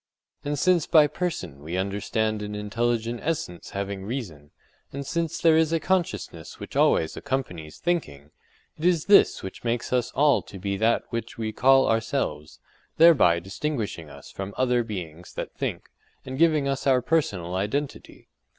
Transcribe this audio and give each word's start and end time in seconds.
And 0.43 0.57
since 0.57 0.87
by 0.87 1.05
person 1.05 1.61
we 1.61 1.77
understand 1.77 2.41
an 2.41 2.55
intelligent 2.55 3.19
essence 3.21 3.69
having 3.69 4.03
reason, 4.03 4.49
and 4.91 5.05
since 5.05 5.37
there 5.37 5.55
is 5.55 5.71
a 5.71 5.79
consciousness 5.79 6.59
which 6.59 6.75
always 6.75 7.15
accompanies 7.15 7.77
thinking, 7.77 8.31
it 8.79 8.83
is 8.85 9.05
this 9.05 9.43
which 9.43 9.63
makes 9.63 9.93
us 9.93 10.09
all 10.13 10.41
to 10.41 10.57
be 10.57 10.75
that 10.75 11.03
which 11.11 11.37
we 11.37 11.51
call 11.53 11.85
_ourselves_—thereby 11.85 13.39
distinguishing 13.41 14.09
us 14.09 14.31
from 14.31 14.55
other 14.57 14.83
beings 14.83 15.33
that 15.35 15.53
think, 15.53 15.91
and 16.25 16.39
giving 16.39 16.67
us 16.67 16.87
our 16.87 17.03
personal 17.03 17.53
identity. 17.53 18.27